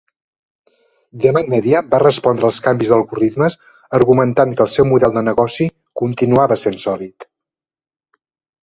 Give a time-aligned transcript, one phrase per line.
[1.25, 3.59] Demand Media va respondre als canvis d'algoritmes
[4.01, 5.71] argumentant que el seu model de negoci
[6.05, 7.31] continuava sent sòlid.